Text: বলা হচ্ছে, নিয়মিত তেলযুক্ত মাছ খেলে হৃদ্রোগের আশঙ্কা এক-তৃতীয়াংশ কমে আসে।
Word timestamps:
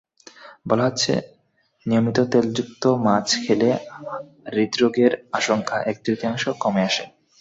বলা 0.67 0.83
হচ্ছে, 0.87 1.13
নিয়মিত 1.85 2.17
তেলযুক্ত 2.31 2.83
মাছ 3.05 3.27
খেলে 3.43 3.69
হৃদ্রোগের 4.47 5.11
আশঙ্কা 5.33 5.75
এক-তৃতীয়াংশ 5.91 6.43
কমে 6.63 6.81
আসে। 6.85 7.03